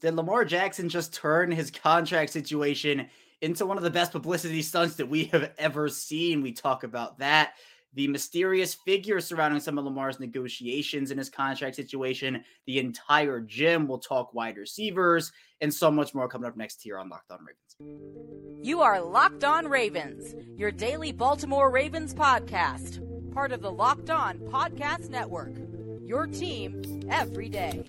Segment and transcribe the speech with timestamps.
[0.00, 3.08] Did Lamar Jackson just turn his contract situation
[3.40, 6.42] into one of the best publicity stunts that we have ever seen?
[6.42, 7.54] We talk about that.
[7.94, 13.88] The mysterious figure surrounding some of Lamar's negotiations in his contract situation, the entire gym.
[13.88, 15.32] will talk wide receivers
[15.62, 18.62] and so much more coming up next here on Locked On Ravens.
[18.62, 23.00] You are Locked On Ravens, your daily Baltimore Ravens podcast,
[23.32, 25.56] part of the Locked On Podcast Network.
[26.04, 27.82] Your team every day.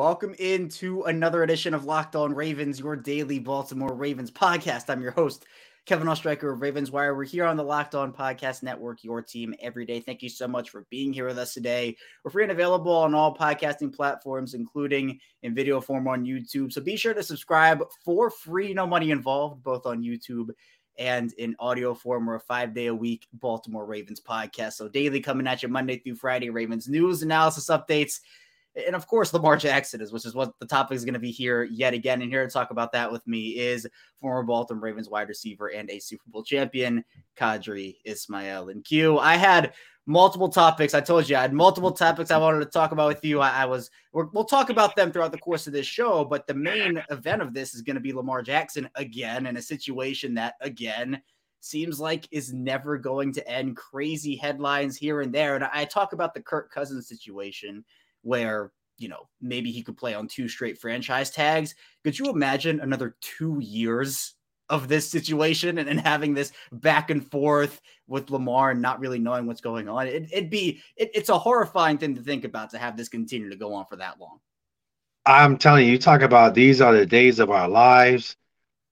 [0.00, 4.88] Welcome into another edition of Locked On Ravens, your daily Baltimore Ravens podcast.
[4.88, 5.44] I'm your host,
[5.84, 7.14] Kevin Oestreicher of Ravens Wire.
[7.14, 10.00] We're here on the Locked On Podcast Network, your team every day.
[10.00, 11.98] Thank you so much for being here with us today.
[12.24, 16.72] We're free and available on all podcasting platforms, including in video form on YouTube.
[16.72, 20.48] So be sure to subscribe for free, no money involved, both on YouTube
[20.98, 22.24] and in audio form.
[22.24, 24.72] We're a five day a week Baltimore Ravens podcast.
[24.72, 28.20] So daily coming at you Monday through Friday, Ravens news, analysis, updates
[28.74, 31.30] and of course Lamar Jackson is, which is what the topic is going to be
[31.32, 32.22] here yet again.
[32.22, 33.86] And here to talk about that with me is
[34.20, 37.04] former Baltimore Ravens wide receiver and a Super Bowl champion,
[37.38, 38.68] Qadry Ismail.
[38.68, 39.72] And Q, I had
[40.06, 40.94] multiple topics.
[40.94, 43.40] I told you I had multiple topics I wanted to talk about with you.
[43.40, 46.46] I, I was we will talk about them throughout the course of this show, but
[46.46, 50.34] the main event of this is going to be Lamar Jackson again in a situation
[50.34, 51.20] that again
[51.60, 53.76] seems like is never going to end.
[53.76, 57.84] Crazy headlines here and there, and I talk about the Kirk Cousins situation
[58.22, 61.74] where you know maybe he could play on two straight franchise tags.
[62.04, 64.34] Could you imagine another two years
[64.68, 69.18] of this situation and, and having this back and forth with Lamar and not really
[69.18, 70.06] knowing what's going on?
[70.06, 73.50] It, would be it, it's a horrifying thing to think about to have this continue
[73.50, 74.38] to go on for that long.
[75.26, 78.36] I'm telling you, you talk about these are the days of our lives.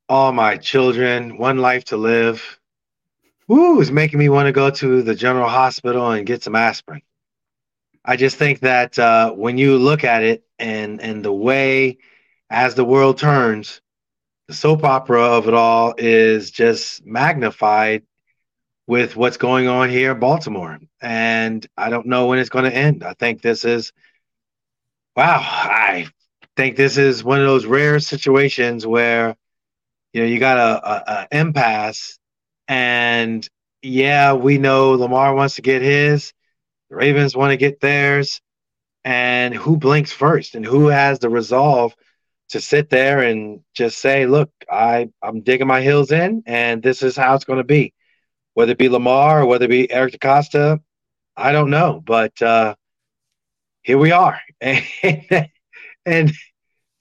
[0.08, 2.58] All my children, one life to live.
[3.46, 7.00] Woo, is making me want to go to the general hospital and get some aspirin.
[8.08, 11.98] I just think that uh, when you look at it and and the way
[12.48, 13.82] as the world turns,
[14.46, 18.04] the soap opera of it all is just magnified
[18.86, 20.78] with what's going on here in Baltimore.
[21.02, 23.04] And I don't know when it's going to end.
[23.04, 23.92] I think this is
[25.14, 26.08] wow, I
[26.56, 29.36] think this is one of those rare situations where
[30.14, 32.18] you know you got a, a, a impasse
[32.68, 33.46] and
[33.82, 36.32] yeah, we know Lamar wants to get his
[36.90, 38.40] the Ravens want to get theirs.
[39.04, 41.94] And who blinks first and who has the resolve
[42.50, 47.02] to sit there and just say, look, I, I'm digging my heels in and this
[47.02, 47.94] is how it's going to be.
[48.54, 50.80] Whether it be Lamar or whether it be Eric DeCosta,
[51.36, 52.02] I don't know.
[52.04, 52.74] But uh,
[53.82, 54.40] here we are.
[54.60, 56.32] and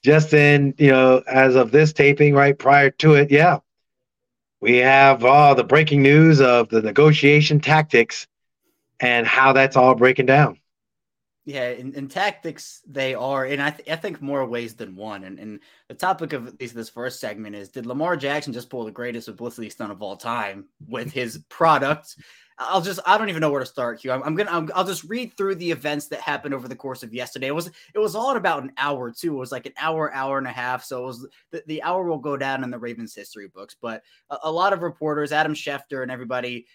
[0.03, 3.59] just in, you know, as of this taping, right prior to it, yeah,
[4.61, 8.27] we have all uh, the breaking news of the negotiation tactics
[8.99, 10.59] and how that's all breaking down.
[11.45, 15.23] Yeah, in, in tactics they are, and I, th- I think more ways than one.
[15.23, 18.83] And, and the topic of this, this first segment is: Did Lamar Jackson just pull
[18.83, 22.17] the greatest publicity stunt of all time with his product?
[22.59, 24.11] I'll just I don't even know where to start, Q.
[24.11, 27.03] I'm, I'm gonna i will just read through the events that happened over the course
[27.03, 27.47] of yesterday.
[27.47, 29.35] It was it was all in about an hour too.
[29.35, 30.83] It was like an hour, hour and a half.
[30.83, 33.75] So it was the, the hour will go down in the Ravens history books.
[33.79, 36.65] But a, a lot of reporters, Adam Schefter and everybody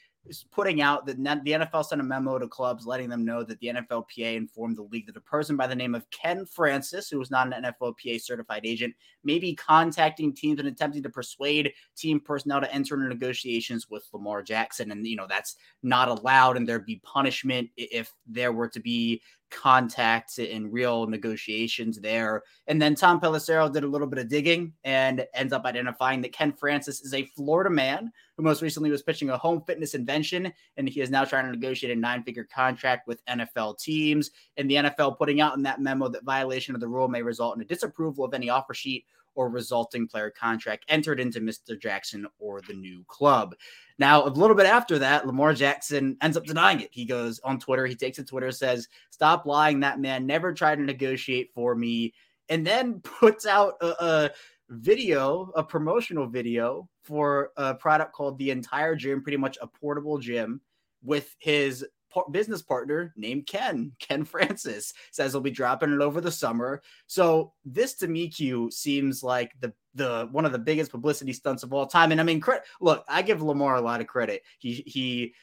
[0.53, 3.69] putting out that the NFL sent a memo to clubs letting them know that the
[3.69, 7.31] NFLPA informed the league that a person by the name of Ken Francis, who was
[7.31, 8.94] not an NFLPA certified agent,
[9.25, 14.09] may be contacting teams and attempting to persuade team personnel to enter into negotiations with
[14.12, 14.93] Lamar Jackson.
[14.93, 19.21] And, you know, that's not allowed and there'd be punishment if there were to be
[19.53, 22.43] contacts and real negotiations there.
[22.67, 26.33] And then Tom Pelissero did a little bit of digging and ends up identifying that
[26.33, 30.53] Ken Francis is a Florida man who most recently was pitching a home fitness invention.
[30.77, 34.31] And he is now trying to negotiate a nine figure contract with NFL teams.
[34.57, 37.57] And the NFL putting out in that memo that violation of the rule may result
[37.57, 41.81] in a disapproval of any offer sheet or resulting player contract entered into Mr.
[41.81, 43.55] Jackson or the new club.
[43.99, 46.90] Now, a little bit after that, Lamar Jackson ends up denying it.
[46.93, 49.81] He goes on Twitter, he takes to Twitter, says, Stop lying.
[49.81, 52.14] That man never tried to negotiate for me.
[52.49, 54.31] And then puts out a, a
[54.70, 60.19] video, a promotional video for a product called The Entire Gym, pretty much a portable
[60.19, 60.61] gym
[61.05, 61.85] with his
[62.31, 63.93] business partner named Ken.
[63.99, 66.82] Ken Francis says he'll be dropping it over the summer.
[67.06, 71.62] So this to me, Q seems like the the one of the biggest publicity stunts
[71.62, 72.12] of all time.
[72.12, 72.64] And I mean, credit.
[72.81, 74.43] Look, I give Lamar a lot of credit.
[74.59, 75.35] He he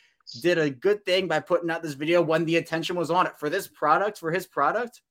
[0.41, 3.37] did a good thing by putting out this video when the attention was on it
[3.37, 5.01] for this product for his product.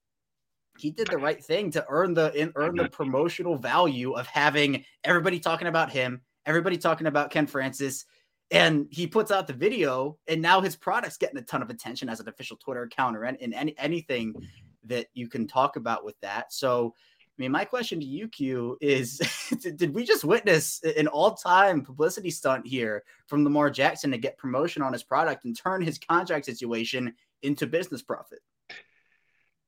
[0.77, 2.93] he did the right thing to earn the in, earn the mm-hmm.
[2.93, 8.05] promotional value of having everybody talking about him, everybody talking about Ken Francis,
[8.51, 12.09] and he puts out the video, and now his product's getting a ton of attention
[12.09, 14.33] as an official Twitter account or in, any anything
[14.85, 16.51] that you can talk about with that.
[16.51, 19.19] So, I mean, my question to you, Q, is:
[19.75, 24.81] Did we just witness an all-time publicity stunt here from Lamar Jackson to get promotion
[24.81, 27.13] on his product and turn his contract situation
[27.43, 28.39] into business profit?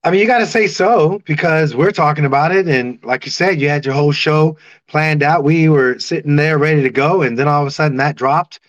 [0.03, 2.67] I mean, you got to say so because we're talking about it.
[2.67, 4.57] And like you said, you had your whole show
[4.87, 5.43] planned out.
[5.43, 7.21] We were sitting there ready to go.
[7.21, 8.59] And then all of a sudden that dropped.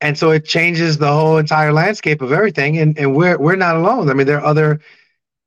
[0.00, 2.78] And so it changes the whole entire landscape of everything.
[2.78, 4.08] And, and we're, we're not alone.
[4.08, 4.80] I mean, there are other,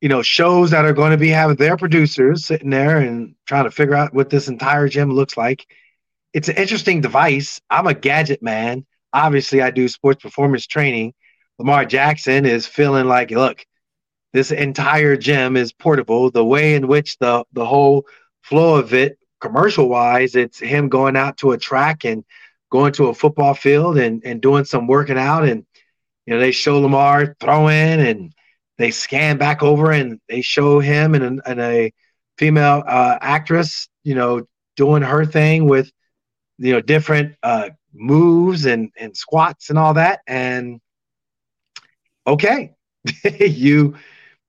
[0.02, 3.66] you know, shows that are going to be having their producers sitting there and trying
[3.66, 5.66] to figure out what this entire gym looks like.
[6.34, 7.62] It's an interesting device.
[7.70, 8.86] I'm a gadget man.
[9.14, 11.14] Obviously, I do sports performance training.
[11.58, 13.66] Lamar Jackson is feeling like, look,
[14.36, 16.30] this entire gym is portable.
[16.30, 18.06] The way in which the the whole
[18.44, 22.26] flow of it, commercial wise, it's him going out to a track and
[22.70, 25.66] going to a football field and and doing some working out, and
[26.26, 28.34] you know they show Lamar throwing, and
[28.78, 31.94] they scan back over and they show him and, and a
[32.38, 34.46] female uh, actress, you know,
[34.76, 35.90] doing her thing with
[36.58, 40.82] you know different uh, moves and and squats and all that, and
[42.28, 42.76] okay,
[43.40, 43.96] you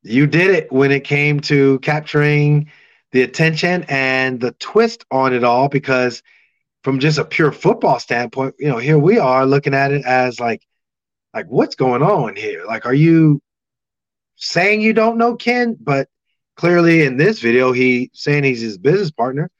[0.06, 2.70] you did it when it came to capturing
[3.12, 6.22] the attention and the twist on it all because
[6.84, 10.38] from just a pure football standpoint you know here we are looking at it as
[10.38, 10.62] like
[11.36, 12.64] like what's going on here?
[12.64, 13.42] Like are you
[14.36, 15.76] saying you don't know ken?
[15.78, 16.08] But
[16.56, 19.50] clearly in this video he saying he's his business partner.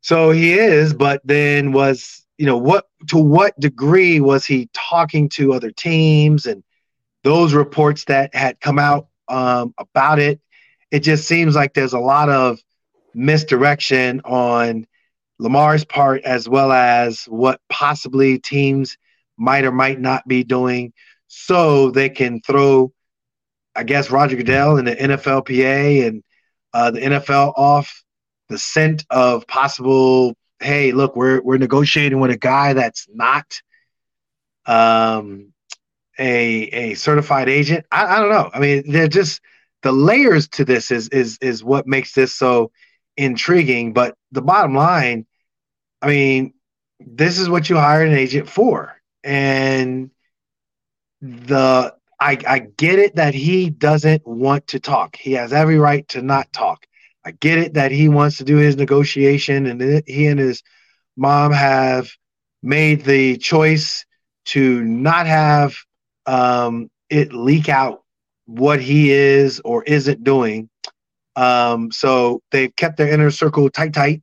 [0.00, 5.28] So he is but then was you know what to what degree was he talking
[5.30, 6.64] to other teams and
[7.22, 10.40] those reports that had come out um, about it.
[10.90, 12.58] It just seems like there's a lot of
[13.14, 14.86] misdirection on
[15.38, 18.96] Lamar's part, as well as what possibly teams
[19.36, 20.92] might or might not be doing,
[21.28, 22.92] so they can throw,
[23.76, 26.24] I guess, Roger Goodell and the NFLPA and
[26.72, 28.02] uh, the NFL off
[28.48, 30.34] the scent of possible.
[30.60, 33.60] Hey, look, we're we're negotiating with a guy that's not
[34.66, 35.52] um,
[36.18, 37.86] a a certified agent.
[37.90, 38.50] I, I don't know.
[38.52, 39.40] I mean, they're just
[39.82, 42.70] the layers to this is is is what makes this so
[43.16, 43.92] intriguing.
[43.92, 45.26] But the bottom line,
[46.02, 46.54] I mean,
[47.00, 50.10] this is what you hired an agent for, and
[51.20, 55.16] the I I get it that he doesn't want to talk.
[55.16, 56.86] He has every right to not talk.
[57.24, 60.62] I get it that he wants to do his negotiation, and he and his
[61.16, 62.10] mom have
[62.62, 64.04] made the choice
[64.46, 65.76] to not have
[66.28, 68.04] um, it leak out
[68.44, 70.68] what he is or isn't doing.
[71.34, 74.22] Um, so they've kept their inner circle tight, tight.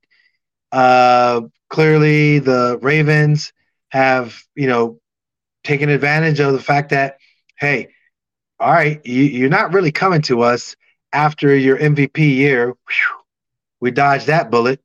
[0.72, 3.52] Uh, clearly, the Ravens
[3.90, 5.00] have, you know,
[5.64, 7.18] taken advantage of the fact that,
[7.58, 7.90] hey,
[8.60, 10.76] all right, you, are not really coming to us
[11.12, 12.68] after your MVP year.
[12.68, 13.18] Whew,
[13.80, 14.80] we dodged that bullet.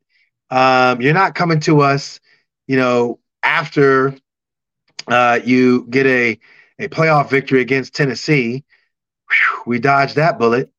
[0.51, 2.19] Um, you're not coming to us,
[2.67, 4.15] you know, after
[5.07, 6.39] uh, you get a
[6.81, 8.65] a playoff victory against Tennessee.
[9.29, 10.71] Whew, we dodged that bullet.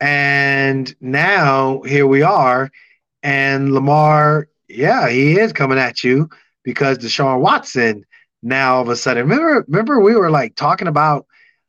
[0.00, 2.70] And now here we are.
[3.22, 6.30] And Lamar, yeah, he is coming at you
[6.62, 8.04] because Deshaun Watson
[8.42, 9.28] now all of a sudden.
[9.28, 11.26] Remember, remember we were like talking about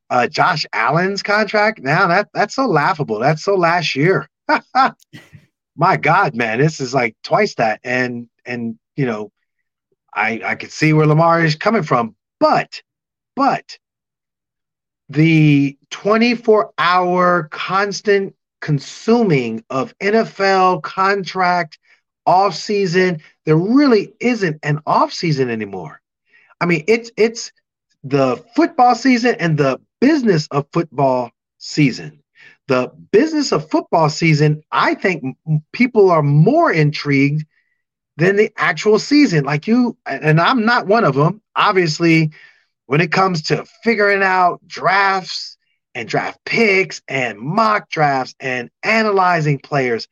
[0.10, 1.82] uh, Josh Allen's contract.
[1.82, 3.20] Now that that's so laughable.
[3.20, 4.30] That's so last year.
[5.78, 7.80] My God, man, this is like twice that.
[7.84, 9.32] And and you know,
[10.13, 12.82] I I could see where Lamar is coming from, but
[13.36, 13.77] but
[15.10, 21.77] the 24 hour constant consuming of NFL contract
[22.25, 26.01] off season, there really isn't an off season anymore.
[26.60, 27.51] I mean, it's it's
[28.04, 32.22] the football season and the business of football season.
[32.68, 35.38] The business of football season, I think
[35.72, 37.46] people are more intrigued
[38.18, 39.44] than the actual season.
[39.44, 41.42] Like you, and I'm not one of them.
[41.56, 42.32] Obviously,
[42.86, 45.58] when it comes to figuring out drafts
[45.94, 50.08] and draft picks and mock drafts and analyzing players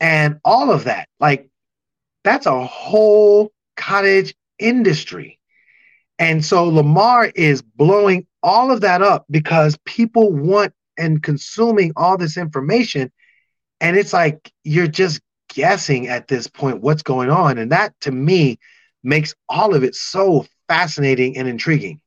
[0.00, 1.08] and all of that.
[1.18, 1.48] Like,
[2.22, 5.38] that's a whole cottage industry.
[6.18, 12.16] And so Lamar is blowing all of that up because people want and consuming all
[12.16, 13.10] this information.
[13.80, 17.58] And it's like you're just guessing at this point what's going on.
[17.58, 18.58] And that to me
[19.02, 22.00] makes all of it so fascinating and intriguing.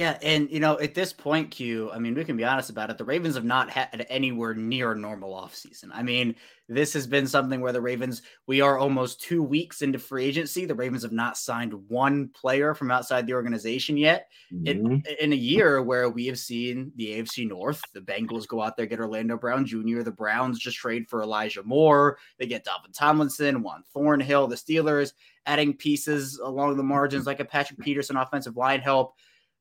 [0.00, 2.88] Yeah, and you know, at this point, Q, I mean, we can be honest about
[2.88, 2.96] it.
[2.96, 5.90] The Ravens have not had anywhere near a normal offseason.
[5.92, 6.36] I mean,
[6.70, 10.64] this has been something where the Ravens, we are almost two weeks into free agency.
[10.64, 14.28] The Ravens have not signed one player from outside the organization yet.
[14.50, 14.66] Mm-hmm.
[14.68, 18.78] In, in a year where we have seen the AFC North, the Bengals go out
[18.78, 22.94] there, get Orlando Brown Jr., the Browns just trade for Elijah Moore, they get Dalvin
[22.94, 25.12] Tomlinson, Juan Thornhill, the Steelers
[25.44, 29.14] adding pieces along the margins like a Patrick Peterson offensive line help.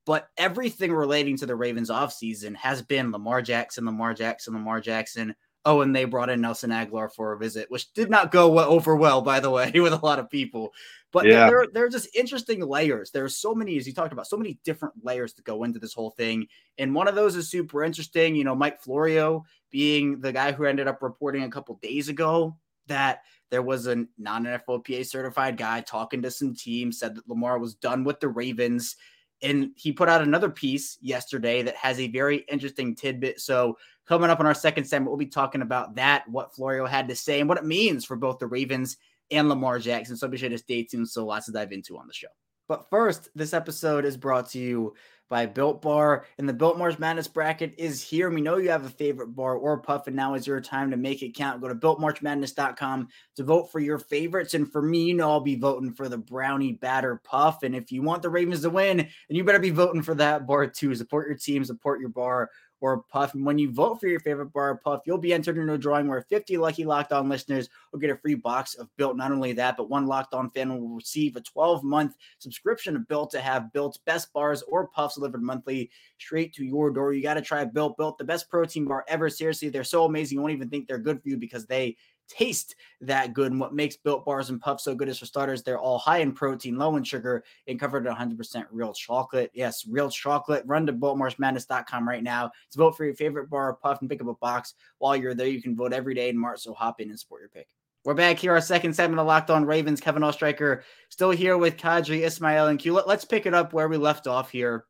[0.10, 5.36] But everything relating to the Ravens offseason has been Lamar Jackson, Lamar Jackson, Lamar Jackson.
[5.66, 8.96] Oh, and they brought in Nelson Agholor for a visit, which did not go over
[8.96, 10.74] well, by the way, with a lot of people.
[11.12, 11.48] But yeah.
[11.48, 13.12] there, there are just interesting layers.
[13.12, 15.78] There are so many, as you talked about, so many different layers to go into
[15.78, 16.48] this whole thing.
[16.80, 18.36] And one of those is super interesting.
[18.36, 22.58] You know, Mike Florio being the guy who ended up reporting a couple days ago
[22.88, 27.60] that there was a non NFLPA certified guy talking to some teams, said that Lamar
[27.60, 28.96] was done with the Ravens
[29.42, 33.40] and he put out another piece yesterday that has a very interesting tidbit.
[33.40, 37.08] So, coming up on our second segment, we'll be talking about that, what Florio had
[37.10, 38.98] to say, and what it means for both the Ravens
[39.32, 40.18] and Lamar Jackson.
[40.18, 41.10] So, be sure to stay tuned.
[41.10, 42.28] So, lots to dive into on the show.
[42.68, 44.94] But first, this episode is brought to you
[45.30, 46.26] by Built Bar.
[46.38, 48.30] And the Built March Madness bracket is here.
[48.30, 50.98] We know you have a favorite bar or puff, and now is your time to
[50.98, 51.62] make it count.
[51.62, 54.56] Go to builtmarchmadness.com to vote for your favorites.
[54.56, 57.64] And for me, you know, I'll be voting for the brownie batter puff.
[57.64, 60.48] And if you want the Ravens to win, then you better be voting for that
[60.48, 60.94] bar too.
[60.96, 62.50] Support your team, support your bar
[62.82, 63.34] or Puff.
[63.34, 65.78] And when you vote for your favorite bar or Puff, you'll be entered into a
[65.78, 69.18] drawing where 50 lucky Locked On listeners will get a free box of Built.
[69.18, 73.08] Not only that, but one Locked On fan will receive a 12 month subscription of
[73.08, 77.14] Built to have Built's best bars or Puffs delivered monthly straight to your door.
[77.14, 77.98] You got to try Built.
[77.98, 79.30] Built, the best protein bar ever.
[79.30, 80.38] Seriously, they're so amazing.
[80.38, 81.98] You won't even think they're good for you because they
[82.30, 83.52] taste that good.
[83.52, 86.20] And what makes built bars and puffs so good is for starters, they're all high
[86.20, 89.52] in protein, low in sugar, and covered in 100% real chocolate.
[89.54, 90.64] Yes, real chocolate.
[90.66, 94.22] Run to builtmarchmadness.com right now to vote for your favorite bar or puff and pick
[94.22, 94.76] up a box.
[95.00, 96.62] While you're there, you can vote every day in March.
[96.62, 97.68] So hop in and support your pick.
[98.06, 100.00] We're back here, our second segment of Locked On Ravens.
[100.00, 102.94] Kevin Oestreicher still here with Qadry, Ismail, and Q.
[102.94, 104.86] Let, let's pick it up where we left off here.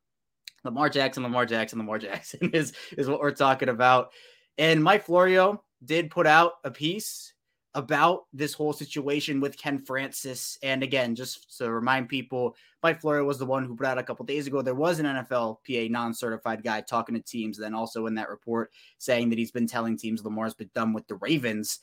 [0.64, 4.12] Lamar Jackson, Lamar Jackson, Lamar Jackson is, is what we're talking about.
[4.58, 7.34] And Mike Florio did put out a piece
[7.76, 10.58] about this whole situation with Ken Francis.
[10.64, 14.04] And again, just to remind people, Mike Florio was the one who put out a
[14.04, 14.62] couple days ago.
[14.62, 19.30] There was an NFLPA non-certified guy talking to teams, then also in that report saying
[19.30, 21.80] that he's been telling teams Lamar's been done with the Ravens.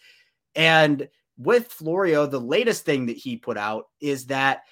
[0.55, 4.63] And with Florio, the latest thing that he put out is that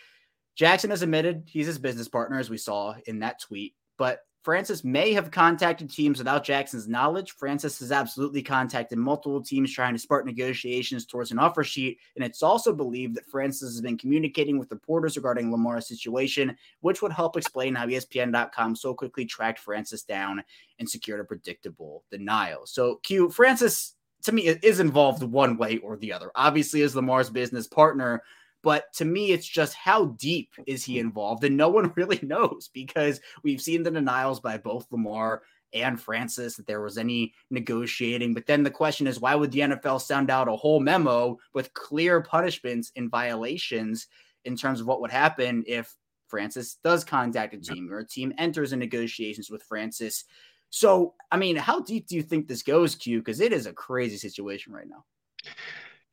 [0.56, 3.74] Jackson has admitted he's his business partner, as we saw in that tweet.
[3.98, 7.32] But Francis may have contacted teams without Jackson's knowledge.
[7.32, 11.98] Francis has absolutely contacted multiple teams trying to spark negotiations towards an offer sheet.
[12.14, 17.00] And it's also believed that Francis has been communicating with reporters regarding Lamar's situation, which
[17.00, 20.44] would help explain how ESPN.com so quickly tracked Francis down
[20.78, 22.66] and secured a predictable denial.
[22.66, 26.30] So, Q, Francis, to me, is involved one way or the other.
[26.34, 28.22] Obviously, as Lamar's business partner,
[28.64, 31.44] but to me, it's just how deep is he involved?
[31.44, 35.42] And no one really knows because we've seen the denials by both Lamar
[35.74, 38.32] and Francis that there was any negotiating.
[38.32, 41.74] But then the question is, why would the NFL send out a whole memo with
[41.74, 44.06] clear punishments and violations
[44.44, 45.94] in terms of what would happen if
[46.28, 50.24] Francis does contact a team or a team enters in negotiations with Francis?
[50.70, 53.18] So, I mean, how deep do you think this goes, Q?
[53.18, 55.04] Because it is a crazy situation right now.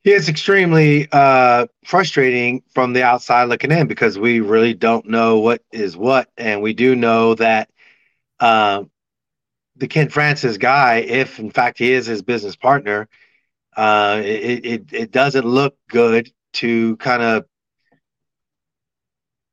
[0.04, 5.62] It's extremely uh, frustrating from the outside looking in because we really don't know what
[5.70, 7.70] is what, and we do know that
[8.40, 8.82] uh,
[9.76, 13.08] the Ken Francis guy, if in fact he is his business partner,
[13.76, 17.46] uh, it, it it doesn't look good to kind of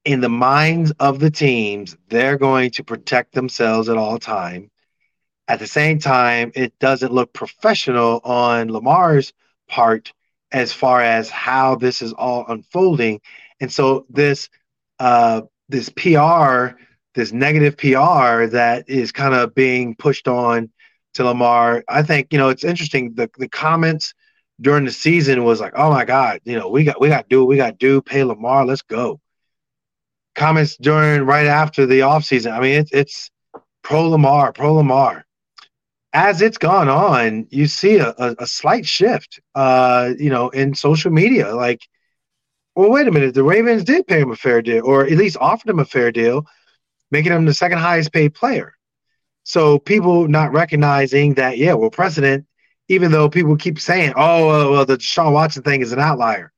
[0.04, 4.72] in the minds of the teams, they're going to protect themselves at all time.
[5.48, 9.32] At the same time, it doesn't look professional on Lamar's
[9.68, 10.12] part
[10.52, 13.22] as far as how this is all unfolding.
[13.60, 14.50] And so this
[15.00, 16.78] uh, this PR,
[17.16, 20.70] this negative PR that is kind of being pushed on
[21.14, 23.14] to Lamar, I think you know it's interesting.
[23.14, 24.14] The the comments
[24.62, 27.28] during the season was like, "Oh my God, you know we got we got to
[27.30, 29.20] do we got to do pay Lamar, let's go."
[30.36, 33.32] Comments during right after the offseason, I mean it's it's
[33.84, 35.26] pro Lamar, pro Lamar
[36.14, 40.74] as it's gone on, you see a, a, a slight shift, uh, you know, in
[40.74, 41.54] social media.
[41.54, 41.82] Like,
[42.76, 45.38] well, wait a minute, the Ravens did pay him a fair deal, or at least
[45.40, 46.46] offered him a fair deal,
[47.12, 48.74] making him the second highest paid player.
[49.44, 52.46] So people not recognizing that, yeah, well, precedent,
[52.88, 56.52] even though people keep saying, oh, well, the Deshaun Watson thing is an outlier.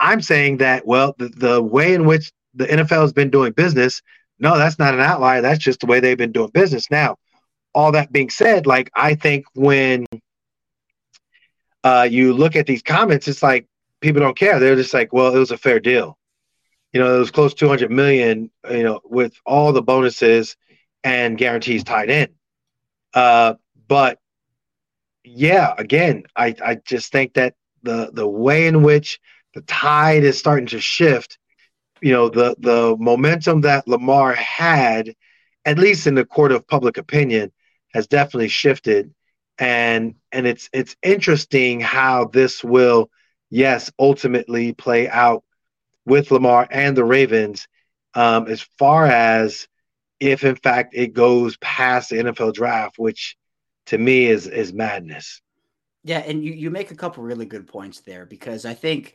[0.00, 4.02] I'm saying that, well, the, the way in which the NFL has been doing business,
[4.38, 5.40] no, that's not an outlier.
[5.40, 6.90] That's just the way they've been doing business.
[6.90, 7.16] Now,
[7.76, 10.06] all that being said, like I think when
[11.84, 13.68] uh, you look at these comments, it's like
[14.00, 14.58] people don't care.
[14.58, 16.16] They're just like, well, it was a fair deal.
[16.94, 20.56] You know, it was close to 200 million, you know, with all the bonuses
[21.04, 22.28] and guarantees tied in.
[23.12, 23.54] Uh,
[23.86, 24.18] but
[25.22, 29.20] yeah, again, I, I just think that the the way in which
[29.52, 31.38] the tide is starting to shift,
[32.00, 35.14] you know, the the momentum that Lamar had,
[35.66, 37.52] at least in the court of public opinion,
[37.94, 39.14] has definitely shifted.
[39.58, 43.10] And and it's it's interesting how this will,
[43.50, 45.44] yes, ultimately play out
[46.04, 47.66] with Lamar and the Ravens,
[48.14, 49.66] um, as far as
[50.20, 53.36] if in fact it goes past the NFL draft, which
[53.86, 55.40] to me is is madness.
[56.04, 59.14] Yeah, and you, you make a couple really good points there because I think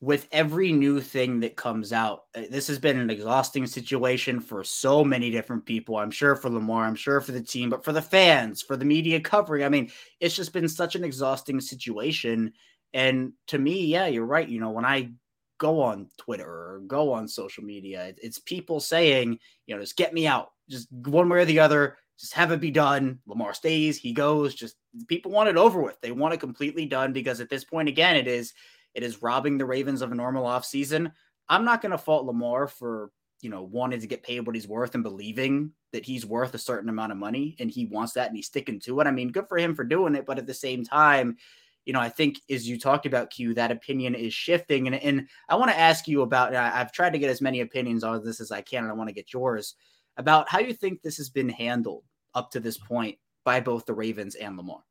[0.00, 4.64] with every new thing that comes out, uh, this has been an exhausting situation for
[4.64, 5.96] so many different people.
[5.96, 8.84] I'm sure for Lamar, I'm sure for the team, but for the fans, for the
[8.84, 9.64] media covering.
[9.64, 12.52] I mean, it's just been such an exhausting situation.
[12.94, 14.48] And to me, yeah, you're right.
[14.48, 15.12] You know, when I
[15.58, 20.14] go on Twitter or go on social media, it's people saying, you know, just get
[20.14, 23.18] me out, just one way or the other just have it be done.
[23.26, 24.54] Lamar stays, he goes.
[24.54, 24.76] Just
[25.08, 25.98] people want it over with.
[26.02, 28.52] They want it completely done because at this point, again, it is
[28.94, 31.12] it is robbing the Ravens of a normal offseason.
[31.48, 34.68] I'm not going to fault Lamar for you know wanting to get paid what he's
[34.68, 38.28] worth and believing that he's worth a certain amount of money and he wants that
[38.28, 39.06] and he's sticking to it.
[39.06, 41.36] I mean, good for him for doing it, but at the same time,
[41.84, 44.86] you know, I think as you talked about Q, that opinion is shifting.
[44.86, 48.04] And, and I want to ask you about, I've tried to get as many opinions
[48.04, 49.74] on this as I can, and I want to get yours
[50.16, 52.04] about how you think this has been handled
[52.34, 54.82] up to this point by both the Ravens and Lamar?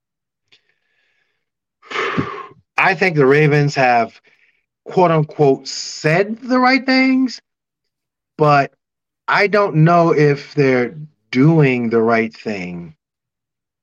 [2.79, 4.21] I think the Ravens have
[4.85, 7.41] quote unquote said the right things,
[8.37, 8.73] but
[9.27, 10.95] I don't know if they're
[11.29, 12.95] doing the right thing.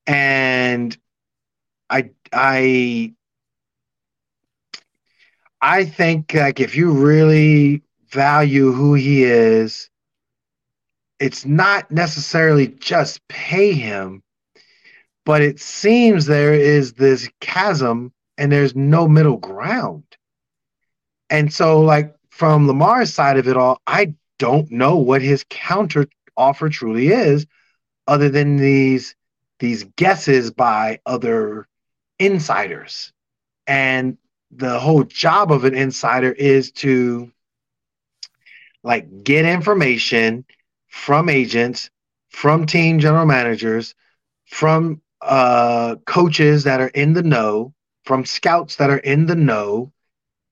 [0.07, 0.97] And
[1.91, 3.12] I I
[5.61, 9.91] I think like if you really value who he is
[11.19, 14.23] it's not necessarily just pay him,
[15.25, 20.04] but it seems there is this chasm and there's no middle ground.
[21.30, 26.06] And so, like from Lamar's side of it all, I don't know what his counter
[26.36, 27.46] offer truly is,
[28.06, 29.14] other than these
[29.58, 31.66] these guesses by other
[32.18, 33.12] insiders.
[33.66, 34.18] And
[34.50, 37.32] the whole job of an insider is to
[38.84, 40.44] like get information
[40.88, 41.90] from agents,
[42.30, 43.94] from team general managers,
[44.46, 47.75] from uh, coaches that are in the know,
[48.06, 49.92] from scouts that are in the know,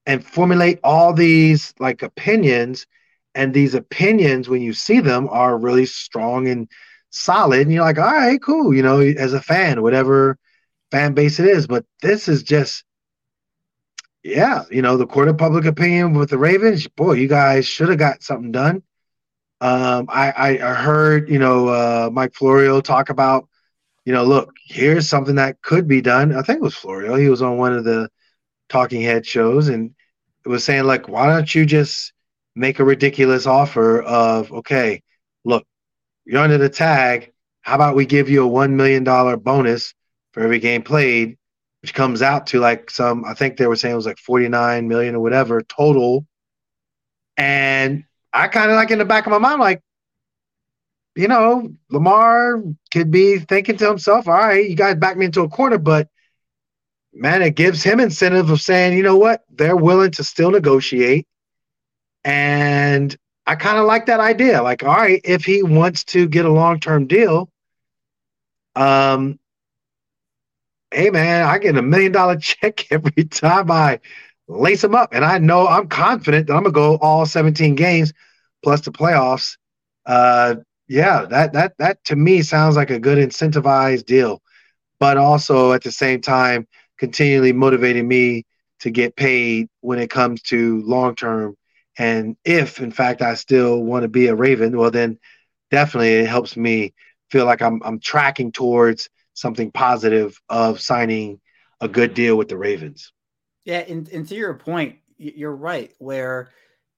[0.06, 2.86] and formulate all these like opinions.
[3.34, 6.68] And these opinions, when you see them, are really strong and
[7.10, 7.62] solid.
[7.62, 8.72] And you're like, all right, cool.
[8.72, 10.38] You know, as a fan, whatever
[10.92, 11.66] fan base it is.
[11.66, 12.84] But this is just,
[14.22, 17.88] yeah, you know, the court of public opinion with the Ravens, boy, you guys should
[17.88, 18.82] have got something done.
[19.60, 23.48] Um, I, I heard, you know, uh, Mike Florio talk about,
[24.04, 26.34] you know, look, here's something that could be done.
[26.34, 27.14] I think it was Florio.
[27.14, 28.10] He was on one of the
[28.68, 29.94] talking head shows and
[30.44, 32.12] it was saying, like, why don't you just
[32.54, 35.02] make a ridiculous offer of, okay,
[35.44, 35.66] look,
[36.24, 37.32] you're under the tag.
[37.62, 39.94] How about we give you a $1 million bonus
[40.32, 41.38] for every game played,
[41.80, 44.86] which comes out to like some, I think they were saying it was like 49
[44.86, 46.26] million or whatever total.
[47.38, 49.80] And I kind of like in the back of my mind, like,
[51.16, 55.42] you know, Lamar could be thinking to himself, all right, you guys back me into
[55.42, 56.08] a corner, but
[57.12, 61.26] man, it gives him incentive of saying, you know what, they're willing to still negotiate.
[62.24, 64.62] And I kind of like that idea.
[64.62, 67.50] Like, all right, if he wants to get a long term deal,
[68.74, 69.38] um,
[70.90, 74.00] hey man, I get a million dollar check every time I
[74.48, 75.10] lace them up.
[75.12, 78.12] And I know I'm confident that I'm gonna go all 17 games
[78.62, 79.56] plus the playoffs.
[80.06, 80.56] Uh,
[80.88, 84.42] yeah, that that that to me sounds like a good incentivized deal,
[84.98, 86.66] but also at the same time
[86.98, 88.44] continually motivating me
[88.80, 91.56] to get paid when it comes to long term.
[91.98, 95.18] And if in fact I still want to be a Raven, well then
[95.70, 96.92] definitely it helps me
[97.30, 101.40] feel like I'm I'm tracking towards something positive of signing
[101.80, 103.12] a good deal with the Ravens.
[103.64, 105.92] Yeah, and, and to your point, you're right.
[105.98, 106.50] Where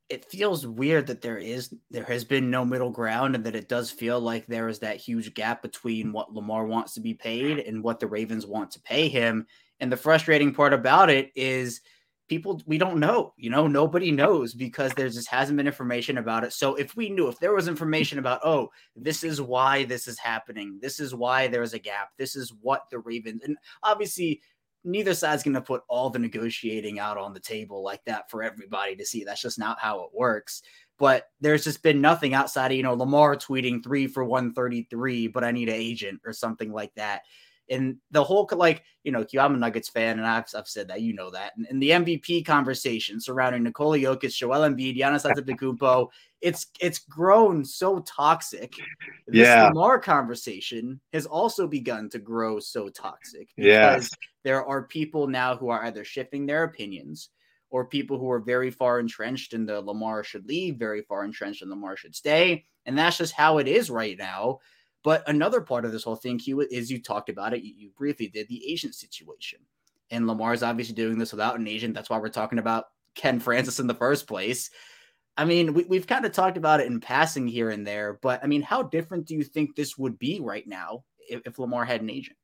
[0.08, 3.68] it feels weird that there is there has been no middle ground, and that it
[3.68, 7.58] does feel like there is that huge gap between what Lamar wants to be paid
[7.58, 9.46] and what the Ravens want to pay him.
[9.80, 11.80] And the frustrating part about it is
[12.28, 16.42] people we don't know you know nobody knows because there just hasn't been information about
[16.42, 20.08] it so if we knew if there was information about oh this is why this
[20.08, 24.40] is happening this is why there's a gap this is what the ravens and obviously
[24.84, 28.42] neither side's going to put all the negotiating out on the table like that for
[28.42, 30.62] everybody to see that's just not how it works
[30.98, 35.44] but there's just been nothing outside of you know lamar tweeting three for 133 but
[35.44, 37.22] i need an agent or something like that
[37.68, 41.00] and the whole like you know I'm a Nuggets fan and I've, I've said that
[41.00, 46.08] you know that and, and the MVP conversation surrounding Nikola Jokic, Joel Embiid, Giannis Antetokounmpo
[46.40, 48.74] it's it's grown so toxic.
[49.26, 49.68] This yeah.
[49.68, 54.10] Lamar conversation has also begun to grow so toxic because yes.
[54.46, 57.30] There are people now who are either shifting their opinions
[57.68, 61.62] or people who are very far entrenched in the Lamar should leave, very far entrenched
[61.62, 64.60] in Lamar should stay, and that's just how it is right now.
[65.02, 67.64] But another part of this whole thing, Q, is you talked about it.
[67.64, 69.58] You, you briefly did the agent situation.
[70.12, 71.94] And Lamar is obviously doing this without an agent.
[71.94, 72.84] That's why we're talking about
[73.16, 74.70] Ken Francis in the first place.
[75.36, 78.44] I mean, we, have kind of talked about it in passing here and there, but
[78.44, 81.84] I mean, how different do you think this would be right now if, if Lamar
[81.84, 82.38] had an agent?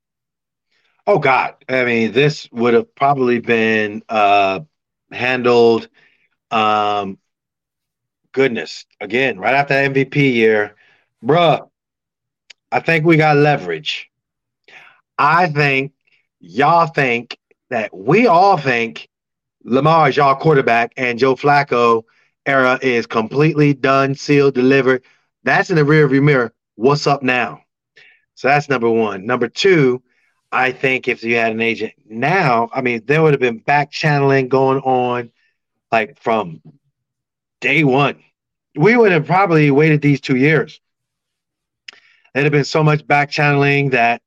[1.06, 1.56] Oh God!
[1.68, 4.60] I mean, this would have probably been uh,
[5.10, 5.88] handled.
[6.50, 7.18] Um,
[8.32, 10.76] goodness, again, right after MVP year,
[11.24, 11.68] bruh.
[12.70, 14.10] I think we got leverage.
[15.18, 15.92] I think
[16.40, 17.38] y'all think
[17.68, 19.08] that we all think
[19.64, 22.04] Lamar is y'all quarterback and Joe Flacco
[22.46, 25.04] era is completely done, sealed, delivered.
[25.44, 26.52] That's in the rearview mirror.
[26.76, 27.62] What's up now?
[28.34, 29.26] So that's number one.
[29.26, 30.02] Number two,
[30.52, 33.90] I think if you had an agent now, I mean, there would have been back
[33.90, 35.30] channeling going on
[35.90, 36.60] like from
[37.60, 38.22] day one.
[38.76, 40.80] We would have probably waited these two years
[42.32, 44.22] there'd have been so much back channeling that,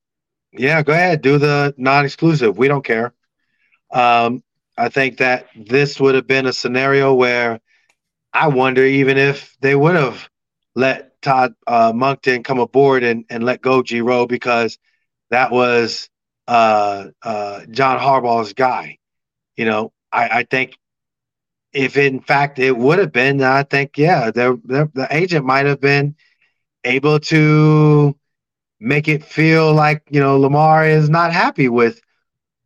[0.51, 2.57] yeah, go ahead, do the non exclusive.
[2.57, 3.13] We don't care.
[3.91, 4.43] Um,
[4.77, 7.59] I think that this would have been a scenario where
[8.33, 10.29] I wonder even if they would have
[10.75, 11.93] let Todd uh,
[12.43, 14.77] come aboard and, and let go G Rowe because
[15.29, 16.09] that was
[16.47, 18.97] uh, uh, John Harbaugh's guy.
[19.55, 20.77] You know, I, I think
[21.73, 24.59] if in fact it would have been, I think yeah, the
[24.93, 26.15] the agent might have been
[26.83, 28.15] able to
[28.79, 32.01] make it feel like you know Lamar is not happy with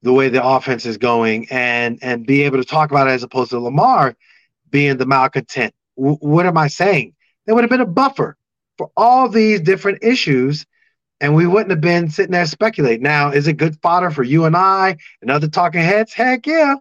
[0.01, 3.23] the way the offense is going and and be able to talk about it as
[3.23, 4.15] opposed to Lamar
[4.69, 5.73] being the malcontent.
[5.97, 7.13] W- what am I saying?
[7.45, 8.37] There would have been a buffer
[8.77, 10.65] for all these different issues
[11.21, 13.03] and we wouldn't have been sitting there speculating.
[13.03, 16.13] Now, is it good fodder for you and I and other talking heads?
[16.13, 16.75] Heck yeah.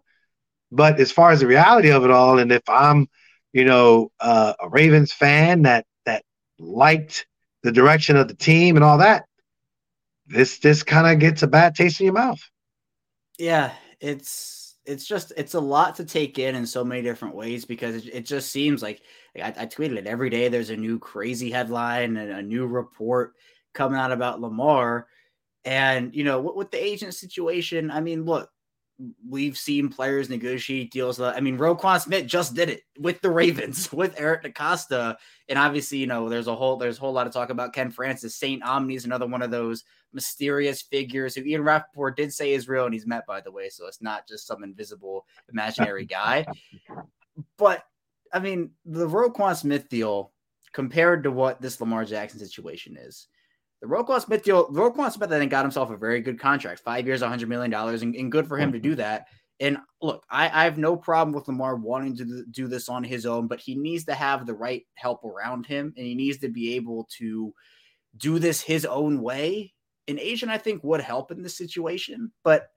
[0.70, 3.08] But as far as the reality of it all, and if I'm,
[3.52, 6.22] you know, uh, a Ravens fan that that
[6.58, 7.26] liked
[7.62, 9.24] the direction of the team and all that,
[10.26, 12.40] this this kind of gets a bad taste in your mouth.
[13.38, 17.64] Yeah, it's it's just it's a lot to take in in so many different ways
[17.64, 19.02] because it, it just seems like,
[19.36, 20.48] I, I, tweeted it every day.
[20.48, 23.34] There's a new crazy headline and a new report
[23.78, 25.06] coming out about Lamar,
[25.64, 27.90] and you know with, with the agent situation.
[27.90, 28.50] I mean, look,
[29.26, 31.20] we've seen players negotiate deals.
[31.20, 35.16] I mean, Roquan Smith just did it with the Ravens with Eric DeCosta,
[35.48, 37.90] and obviously, you know, there's a whole there's a whole lot of talk about Ken
[37.90, 38.34] Francis.
[38.34, 38.62] St.
[38.62, 42.84] Omni is another one of those mysterious figures who Ian Rapoport did say is real,
[42.84, 46.44] and he's met by the way, so it's not just some invisible imaginary guy.
[47.56, 47.84] But
[48.32, 50.32] I mean, the Roquan Smith deal
[50.72, 53.28] compared to what this Lamar Jackson situation is
[53.80, 57.06] the Roquan Smith deal, Roquan Smith, I think, got himself a very good contract, five
[57.06, 59.26] years, $100 million, and, and good for him to do that.
[59.60, 63.26] And look, I, I, have no problem with Lamar wanting to do this on his
[63.26, 66.48] own, but he needs to have the right help around him, and he needs to
[66.48, 67.52] be able to
[68.16, 69.74] do this his own way.
[70.06, 72.68] An agent, I think, would help in this situation, but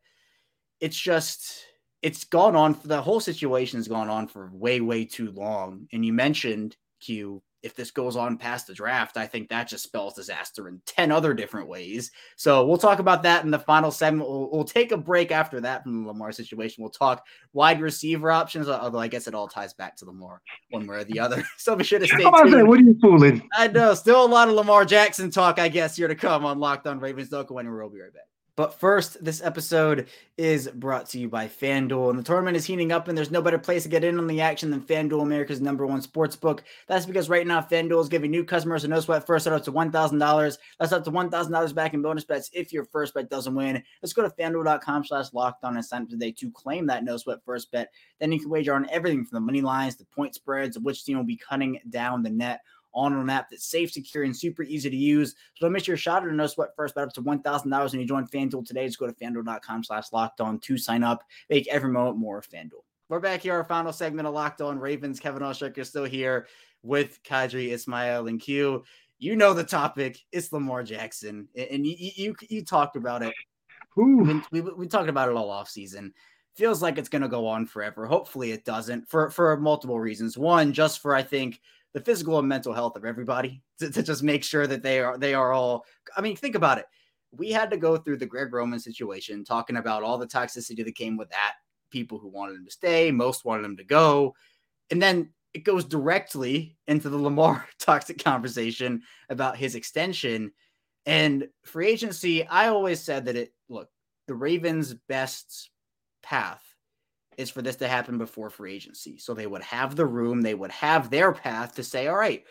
[0.79, 1.63] it's just
[2.01, 2.73] it's gone on.
[2.73, 5.87] For, The whole situation has gone on for way, way too long.
[5.93, 9.83] And you mentioned Q if this goes on past the draft, I think that just
[9.83, 12.11] spells disaster in 10 other different ways.
[12.35, 14.29] So we'll talk about that in the final segment.
[14.29, 16.81] We'll, we'll take a break after that from the Lamar situation.
[16.81, 20.41] We'll talk wide receiver options, uh, although I guess it all ties back to Lamar
[20.71, 21.43] one way or the other.
[21.57, 22.67] so be sure to stay tuned.
[22.67, 23.47] What are you fooling?
[23.55, 23.93] I know.
[23.93, 26.99] Still a lot of Lamar Jackson talk, I guess, here to come on Locked on
[26.99, 27.29] Ravens.
[27.29, 27.81] Don't go anywhere.
[27.81, 28.30] We'll be right back.
[28.61, 30.05] But first, this episode
[30.37, 32.11] is brought to you by FanDuel.
[32.11, 34.27] And the tournament is heating up, and there's no better place to get in on
[34.27, 36.63] the action than FanDuel, America's number one sports book.
[36.87, 39.63] That's because right now, FanDuel is giving new customers a no sweat first bet up
[39.63, 40.57] to $1,000.
[40.79, 43.81] That's up to $1,000 back in bonus bets if your first bet doesn't win.
[44.03, 47.17] Let's go to fanduel.com slash locked on and sign up today to claim that no
[47.17, 47.91] sweat first bet.
[48.19, 51.17] Then you can wager on everything from the money lines, the point spreads, which team
[51.17, 52.59] will be cutting down the net
[52.93, 55.31] on an app that's safe, secure, and super easy to use.
[55.55, 58.01] So don't miss your shot at a no sweat first bet up to $1,000 when
[58.01, 58.85] you join FanDuel today.
[58.85, 61.23] Just go to fanduel.com slash locked on to sign up.
[61.49, 62.83] Make every moment more FanDuel.
[63.09, 63.55] We're back here.
[63.55, 65.19] Our final segment of Locked On Ravens.
[65.19, 66.47] Kevin Oestreicher is still here
[66.81, 68.83] with Qadry Ismail and Q.
[69.19, 70.17] You know the topic.
[70.31, 73.33] It's Lamar Jackson, and you you, you talked about it.
[73.97, 76.13] We, we, we talked about it all off season.
[76.55, 78.05] Feels like it's going to go on forever.
[78.05, 80.37] Hopefully, it doesn't for for multiple reasons.
[80.37, 81.59] One, just for I think
[81.93, 85.17] the physical and mental health of everybody to, to just make sure that they are
[85.17, 85.85] they are all.
[86.15, 86.85] I mean, think about it.
[87.31, 90.95] We had to go through the Greg Roman situation, talking about all the toxicity that
[90.95, 91.53] came with that
[91.91, 94.33] people who wanted him to stay, most wanted him to go.
[94.89, 100.51] And then it goes directly into the Lamar toxic conversation about his extension
[101.05, 102.47] and free agency.
[102.47, 103.89] I always said that it look,
[104.27, 105.69] the Ravens' best
[106.23, 106.63] path
[107.37, 109.17] is for this to happen before free agency.
[109.17, 112.43] So they would have the room, they would have their path to say, all right,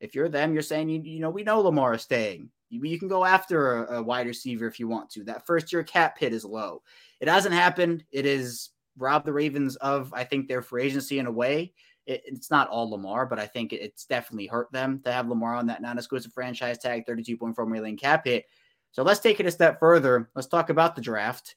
[0.00, 2.50] if you're them, you're saying, you, you know, we know Lamar is staying.
[2.70, 5.24] You, you can go after a, a wide receiver if you want to.
[5.24, 6.82] That first year cap hit is low.
[7.20, 8.04] It hasn't happened.
[8.12, 11.72] It is robbed the Ravens of, I think, their free agency in a way.
[12.06, 15.54] It, it's not all Lamar, but I think it's definitely hurt them to have Lamar
[15.54, 18.44] on that non-exclusive franchise tag, 32.4 million cap hit.
[18.92, 20.30] So let's take it a step further.
[20.34, 21.56] Let's talk about the draft.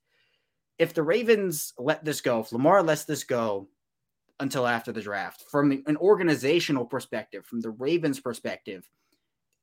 [0.82, 3.68] If the Ravens let this go, if Lamar lets this go
[4.40, 8.90] until after the draft, from an organizational perspective, from the Ravens' perspective,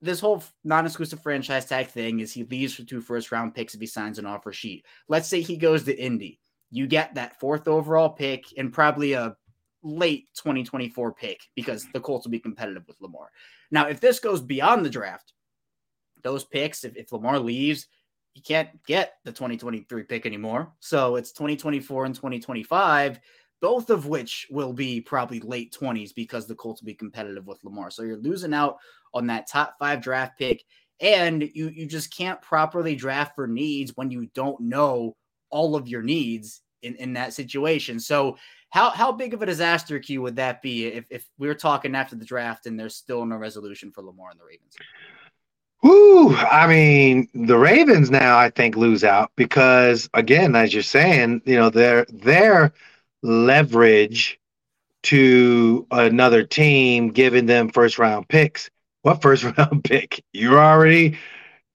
[0.00, 3.80] this whole non-exclusive franchise tag thing is he leaves for two first round picks if
[3.80, 4.86] he signs an offer sheet.
[5.08, 6.38] Let's say he goes to Indy
[6.70, 9.36] you get that fourth overall pick and probably a
[9.82, 13.30] late 2024 pick because the Colts will be competitive with Lamar.
[13.70, 15.32] Now, if this goes beyond the draft,
[16.22, 17.86] those picks, if, if Lamar leaves,
[18.38, 20.72] you can't get the 2023 pick anymore.
[20.80, 23.18] So it's 2024 and 2025,
[23.60, 27.62] both of which will be probably late 20s because the Colts will be competitive with
[27.64, 27.90] Lamar.
[27.90, 28.76] So you're losing out
[29.12, 30.64] on that top five draft pick.
[31.00, 35.16] And you, you just can't properly draft for needs when you don't know
[35.50, 38.00] all of your needs in, in that situation.
[38.00, 38.36] So
[38.70, 41.94] how how big of a disaster Q would that be if, if we were talking
[41.94, 44.76] after the draft and there's still no resolution for Lamar and the Ravens?
[45.82, 46.34] Whoo!
[46.34, 51.56] I mean, the Ravens now I think lose out because again, as you're saying, you
[51.56, 52.72] know, their their
[53.22, 54.40] leverage
[55.04, 58.70] to another team giving them first round picks.
[59.02, 60.24] What first round pick?
[60.32, 61.16] You're already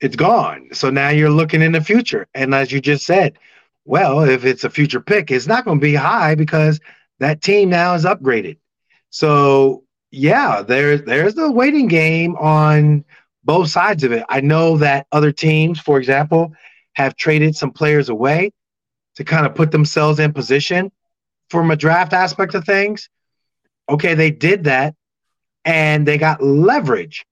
[0.02, 0.68] it's gone.
[0.74, 2.28] So now you're looking in the future.
[2.34, 3.39] And as you just said,
[3.86, 6.82] well, if it's a future pick, it's not going to be high because
[7.20, 8.58] that team now is upgraded.
[9.12, 13.06] So yeah, there's there's the waiting game on
[13.43, 14.23] both sides of it.
[14.29, 16.53] I know that other teams, for example,
[16.93, 18.51] have traded some players away
[19.15, 20.91] to kind of put themselves in position
[21.49, 23.10] from a draft aspect of things.
[23.89, 24.95] Okay, they did that
[25.65, 27.25] and they got leverage.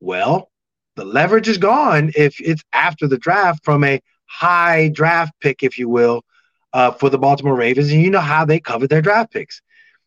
[0.00, 0.50] Well,
[0.96, 5.78] the leverage is gone if it's after the draft from a high draft pick, if
[5.78, 6.22] you will,
[6.72, 7.90] uh, for the Baltimore Ravens.
[7.92, 9.60] And you know how they covered their draft picks.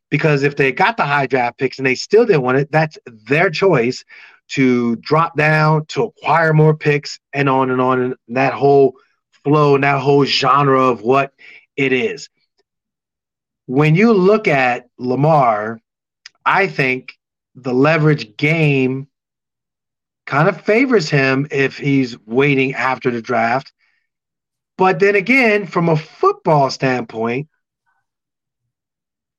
[0.09, 2.97] Because if they got the high draft picks and they still didn't want it, that's
[3.05, 4.03] their choice
[4.55, 8.01] to drop down, to acquire more picks, and on and on.
[8.01, 8.95] And that whole
[9.43, 11.33] flow and that whole genre of what
[11.75, 12.29] it is.
[13.65, 15.79] When you look at Lamar,
[16.45, 17.13] I think
[17.55, 19.07] the leverage game
[20.25, 23.71] kind of favors him if he's waiting after the draft
[24.77, 27.47] but then again, from a football standpoint,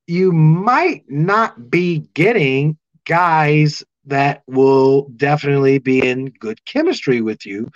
[0.07, 7.71] you might not be getting guys that will definitely be in good chemistry with you.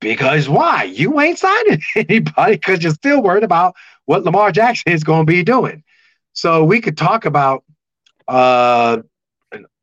[0.00, 0.84] Because why?
[0.84, 3.74] You ain't signing anybody because you're still worried about
[4.06, 5.82] what Lamar Jackson is going to be doing.
[6.32, 7.64] So we could talk about
[8.28, 8.98] uh,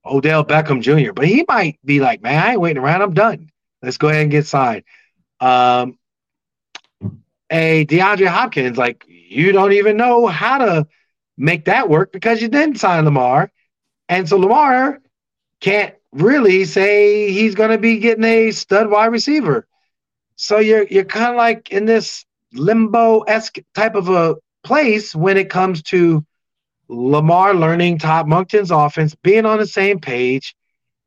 [0.05, 3.01] Odell Beckham Jr., but he might be like, man, I ain't waiting around.
[3.01, 3.49] I'm done.
[3.81, 4.83] Let's go ahead and get signed.
[5.39, 5.97] Um,
[7.49, 10.87] a DeAndre Hopkins, like you don't even know how to
[11.37, 13.51] make that work because you didn't sign Lamar.
[14.09, 14.99] And so Lamar
[15.59, 19.67] can't really say he's going to be getting a stud wide receiver.
[20.35, 25.37] So you're you're kind of like in this limbo esque type of a place when
[25.37, 26.25] it comes to
[26.89, 30.55] Lamar learning Todd Monken's offense, being on the same page,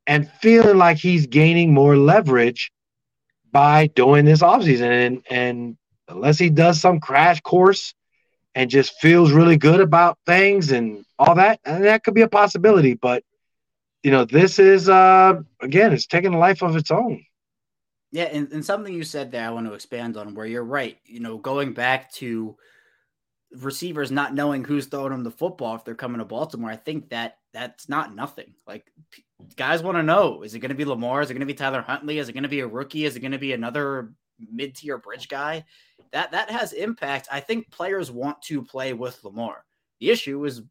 [0.05, 2.71] and feeling like he's gaining more leverage
[3.51, 4.89] by doing this offseason.
[4.89, 7.93] And and unless he does some crash course
[8.53, 12.27] and just feels really good about things and all that, and that could be a
[12.27, 12.95] possibility.
[12.95, 13.23] But
[14.03, 17.23] you know, this is uh again, it's taking a life of its own.
[18.11, 20.97] Yeah, and, and something you said there I want to expand on where you're right.
[21.05, 22.57] You know, going back to
[23.53, 27.09] receivers not knowing who's throwing them the football if they're coming to Baltimore, I think
[27.09, 28.53] that that's not nothing.
[28.67, 28.91] Like
[29.55, 31.21] guys want to know: is it going to be Lamar?
[31.21, 32.17] Is it going to be Tyler Huntley?
[32.17, 33.05] Is it going to be a rookie?
[33.05, 35.63] Is it going to be another mid-tier bridge guy?
[36.11, 37.27] that that has impact.
[37.31, 39.63] I think players want to play with Lamar.
[39.99, 40.61] The issue is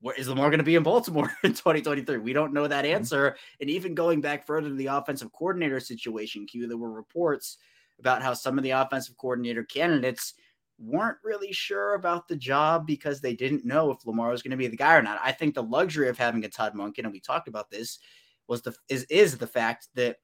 [0.00, 2.18] where is Lamar going to be in Baltimore in 2023?
[2.18, 2.94] We don't know that mm-hmm.
[2.94, 3.36] answer.
[3.60, 7.58] And even going back further to the offensive coordinator situation, Q, there were reports
[7.98, 10.34] about how some of the offensive coordinator candidates
[10.78, 14.56] weren't really sure about the job because they didn't know if Lamar was going to
[14.56, 15.20] be the guy or not.
[15.22, 17.98] I think the luxury of having a Todd Monken, and we talked about this,
[18.46, 20.16] was the is is the fact that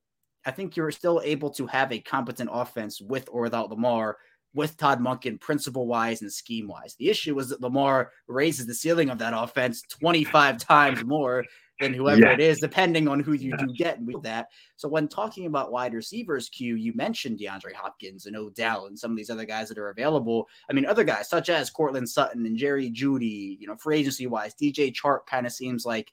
[0.47, 4.19] I think you're still able to have a competent offense with or without Lamar
[4.55, 6.95] with Todd Monken, principle wise and scheme wise.
[6.95, 11.45] The issue was that Lamar raises the ceiling of that offense 25 times more
[11.81, 12.33] than whoever yeah.
[12.33, 13.65] it is, depending on who you yeah.
[13.65, 14.49] do get with that.
[14.77, 19.11] So when talking about wide receivers, Q, you mentioned DeAndre Hopkins and Odell and some
[19.11, 20.47] of these other guys that are available.
[20.71, 24.29] I mean, other guys such as Courtland Sutton and Jerry Jeudy, you know, free agency
[24.29, 26.13] wise, DJ Chark kind of seems like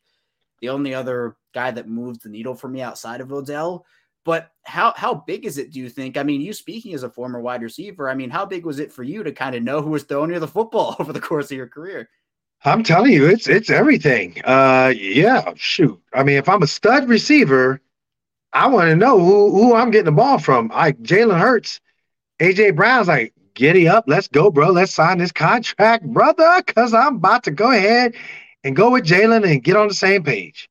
[0.62, 3.86] the only other guy that moves the needle for me outside of Odell.
[4.24, 5.72] But how how big is it?
[5.72, 6.18] Do you think?
[6.18, 8.92] I mean, you speaking as a former wide receiver, I mean, how big was it
[8.92, 11.52] for you to kind of know who was throwing you the football over the course
[11.52, 12.10] of your career?
[12.64, 14.42] I'm telling you, it's it's everything.
[14.44, 16.00] Uh, yeah, shoot.
[16.14, 17.82] I mean, if I'm a stud receiver,
[18.54, 20.72] I want to know who who I'm getting the ball from.
[20.74, 21.80] I Jalen Hurts,
[22.40, 24.70] AJ Brown's like, giddy up, let's go, bro.
[24.72, 28.16] Let's sign this contract, brother, because I'm about to go ahead
[28.64, 30.70] and go with Jalen and get on the same page.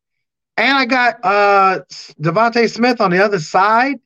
[0.60, 1.80] And I got uh
[2.20, 3.98] DeVonta Smith on the other side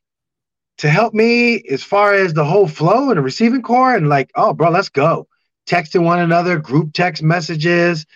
[0.78, 3.96] to help me as far as the whole flow and the receiving corps.
[3.96, 5.26] And like, oh, bro, let's go.
[5.66, 8.06] Texting one another, group text messages,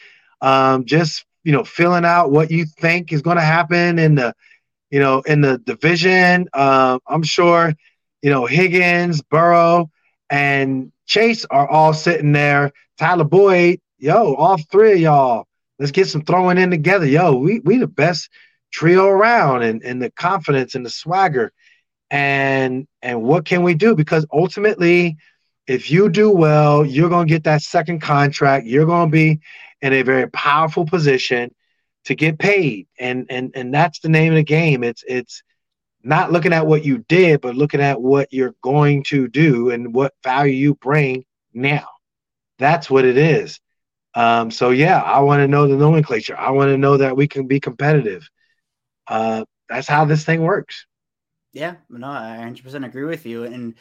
[0.40, 4.32] um, just you know, filling out what you think is going to happen in the,
[4.90, 6.48] you know, in the division.
[6.54, 7.72] Um, I'm sure,
[8.22, 9.90] you know, Higgins, Burrow,
[10.30, 12.70] and Chase are all sitting there.
[12.98, 15.47] Tyler Boyd, yo, all three of y'all
[15.78, 17.06] Let's get some throwing in together.
[17.06, 18.30] Yo, we we the best
[18.70, 21.52] trio around and, and the confidence and the swagger.
[22.10, 23.94] And and what can we do?
[23.94, 25.16] Because ultimately,
[25.66, 28.66] if you do well, you're gonna get that second contract.
[28.66, 29.40] You're gonna be
[29.80, 31.54] in a very powerful position
[32.04, 32.88] to get paid.
[32.98, 34.82] And and and that's the name of the game.
[34.82, 35.42] It's it's
[36.02, 39.94] not looking at what you did, but looking at what you're going to do and
[39.94, 41.86] what value you bring now.
[42.58, 43.60] That's what it is.
[44.18, 46.36] Um, so yeah, I want to know the nomenclature.
[46.36, 48.28] I want to know that we can be competitive.
[49.06, 50.86] Uh, that's how this thing works.
[51.52, 53.44] Yeah, no, I 100% agree with you.
[53.44, 53.76] And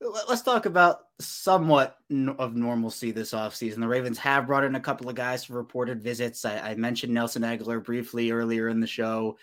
[0.00, 1.98] let's talk about somewhat
[2.38, 3.80] of normalcy this offseason.
[3.80, 6.46] The Ravens have brought in a couple of guys for reported visits.
[6.46, 9.36] I, I mentioned Nelson Agholor briefly earlier in the show.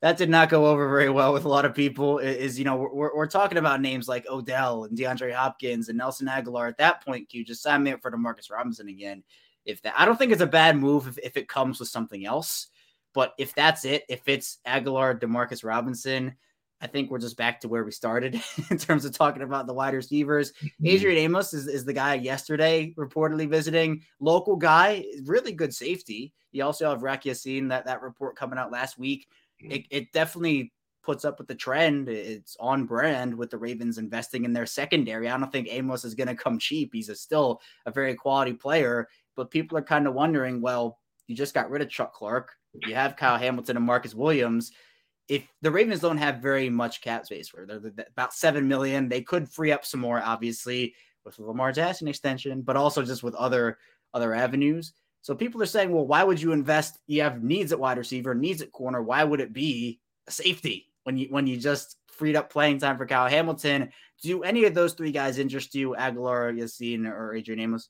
[0.00, 2.18] That did not go over very well with a lot of people.
[2.18, 6.26] Is you know we're, we're talking about names like Odell and DeAndre Hopkins and Nelson
[6.26, 9.22] Agholor At that point, you just sign me up for Demarcus Robinson again
[9.64, 12.26] if that I don't think it's a bad move if, if it comes with something
[12.26, 12.68] else.
[13.14, 16.34] But if that's it, if it's Agholor, Demarcus Robinson,
[16.82, 19.74] I think we're just back to where we started in terms of talking about the
[19.74, 20.52] wide receivers.
[20.52, 20.86] Mm-hmm.
[20.86, 24.02] Adrian Amos is, is the guy yesterday reportedly visiting.
[24.18, 26.32] Local guy, really good safety.
[26.50, 29.28] You also have Rock Ya-Sin, that, that report coming out last week.
[29.62, 29.72] Mm-hmm.
[29.72, 30.72] It, it definitely
[31.04, 32.08] puts up with the trend.
[32.08, 35.28] It's on brand with the Ravens investing in their secondary.
[35.28, 36.90] I don't think Amos is going to come cheap.
[36.92, 41.36] He's a, still a very quality player but people are kind of wondering, well, you
[41.36, 42.52] just got rid of Chuck Clark.
[42.86, 44.72] You have Kyle Hamilton and Marcus Williams.
[45.28, 49.22] If the Ravens don't have very much cap space, where they're, about seven million, they
[49.22, 53.78] could free up some more, obviously, with Lamar Jackson extension, but also just with other
[54.14, 54.92] other avenues.
[55.22, 56.98] So people are saying, well, why would you invest?
[57.06, 59.00] You have needs at wide receiver, needs at corner.
[59.02, 62.98] Why would it be a safety when you when you just freed up playing time
[62.98, 63.90] for Kyle Hamilton?
[64.22, 67.88] Do any of those three guys interest you, Agholor, Ya-Sin, or Adrian Amos?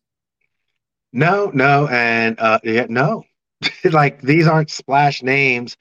[1.13, 3.25] No, no, and uh, yeah, no.
[3.85, 5.77] like these aren't splash names.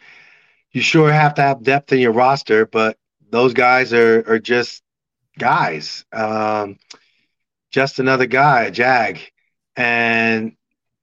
[0.72, 2.98] You sure have to have depth in your roster, but
[3.32, 4.84] those guys are are just
[5.40, 6.06] guys.
[6.14, 6.78] Um,
[7.72, 9.20] just another guy, Jag,
[9.76, 10.54] and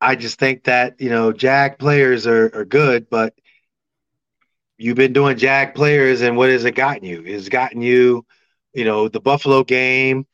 [0.01, 3.35] I just think that you know Jag players are are good, but
[4.77, 7.23] you've been doing Jag players, and what has it gotten you?
[7.25, 8.25] It's gotten you,
[8.73, 10.27] you know, the Buffalo game.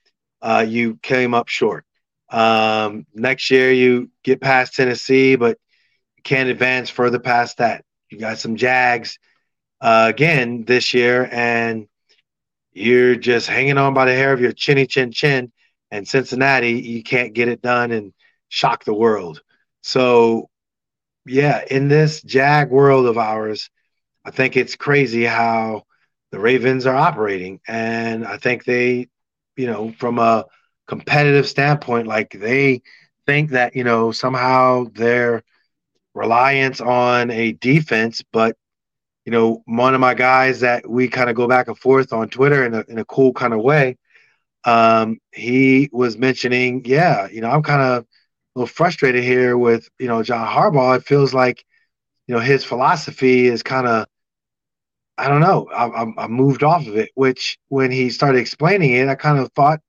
[0.43, 1.85] Uh, you came up short.
[2.35, 5.57] Um, next year, you get past Tennessee, but
[6.17, 7.85] you can't advance further past that.
[8.11, 9.21] You got some Jags
[9.81, 11.87] uh, again this year, and
[12.73, 15.53] you're just hanging on by the hair of your chinny chin chin.
[15.93, 18.13] And Cincinnati, you can't get it done and
[18.49, 19.41] shock the world.
[19.85, 20.51] So,
[21.27, 23.71] yeah, in this Jag world of ours,
[24.25, 25.85] I think it's crazy how
[26.33, 27.61] the Ravens are operating.
[27.69, 29.07] And I think they,
[29.57, 30.47] you know, from a
[30.87, 32.83] competitive standpoint, like they
[33.27, 35.43] think that, you know, somehow their
[36.15, 38.57] reliance on a defense, but
[39.25, 42.29] you know, one of my guys that we kind of go back and forth on
[42.29, 43.97] Twitter in a in a cool kind of way,
[44.65, 48.07] um, he was mentioning, yeah, you know, I'm kind of a
[48.55, 50.99] little frustrated here with you know John Harbaugh.
[50.99, 51.65] It feels like
[52.27, 54.07] you know his philosophy is kind of
[55.17, 55.69] I don't know.
[55.71, 57.11] I, I, moved off of it.
[57.15, 59.81] Which when he started explaining it, I kind of thought,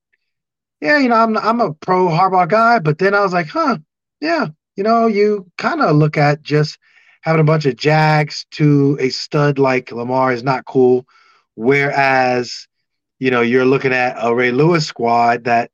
[0.82, 2.80] yeah, you know, I'm I'm a pro Harbaugh guy.
[2.80, 3.78] But then I was like, huh,
[4.22, 6.78] yeah, you know, you kind of look at just
[7.22, 11.06] having a bunch of Jags to a stud like Lamar is not cool.
[11.56, 12.68] Whereas,
[13.20, 15.72] you know, you're looking at a Ray Lewis squad that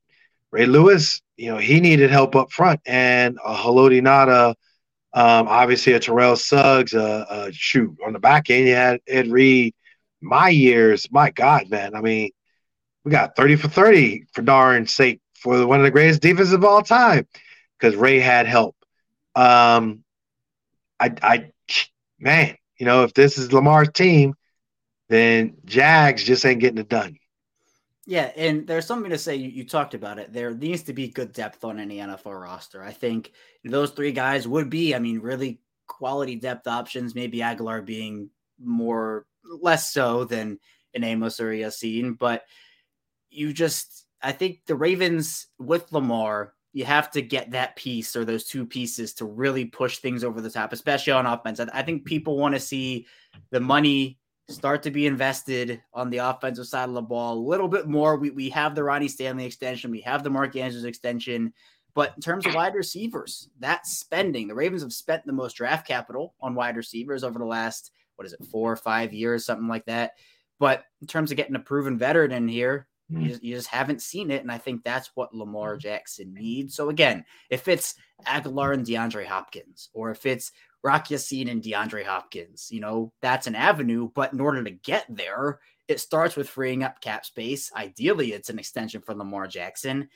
[0.51, 4.55] Ray Lewis, you know, he needed help up front, and a Haloti Ngata–
[5.13, 9.27] um, obviously, a Terrell Suggs, uh, uh, shoot on the back end, you had Ed
[9.27, 9.73] Reed.
[10.21, 11.95] My years, my God, man.
[11.95, 12.29] I mean,
[13.03, 16.63] we got 30 for 30 for darn sake for one of the greatest defenses of
[16.63, 17.27] all time
[17.77, 18.75] because Ray had help.
[19.35, 20.03] Um,
[20.99, 21.51] I, I,
[22.19, 24.35] man, you know, if this is Lamar's team,
[25.09, 27.17] then Jags just ain't getting it done.
[28.05, 29.35] Yeah, and there's something to say.
[29.35, 30.33] You, you, talked about it.
[30.33, 32.83] There needs to be good depth on any NFL roster.
[32.83, 33.31] I think
[33.63, 37.13] those three guys would be, I mean, really quality depth options.
[37.13, 38.29] Maybe Agholor being
[38.59, 40.59] more less so than
[40.93, 42.43] an Amos or Ya-Sin, but
[43.31, 48.23] you just, I think the Ravens with Lamar, you have to get that piece or
[48.23, 51.59] those two pieces to really push things over the top, especially on offense.
[51.59, 53.07] I, think people want to see
[53.49, 57.67] the money start to be invested on the offensive side of the ball a little
[57.67, 58.15] bit more.
[58.15, 61.53] We, we have the Ronnie Stanley extension, we have the Mark Andrews extension.
[61.93, 65.85] But in terms of wide receivers, that spending, the Ravens have spent the most draft
[65.85, 69.67] capital on wide receivers over the last, what is it, four or five years, something
[69.67, 70.13] like that.
[70.57, 74.01] But in terms of getting a proven veteran in here, you, just, you just haven't
[74.01, 74.41] seen it.
[74.41, 75.79] And I think that's what Lamar mm-hmm.
[75.79, 76.75] Jackson needs.
[76.75, 77.95] So again, if it's
[78.25, 80.51] Agholor and DeAndre Hopkins, or if it's
[80.83, 82.69] Rock Ya-Sin and DeAndre Hopkins.
[82.71, 86.83] You know, that's an avenue, but in order to get there, it starts with freeing
[86.83, 87.71] up cap space.
[87.75, 90.09] Ideally, it's an extension for Lamar Jackson.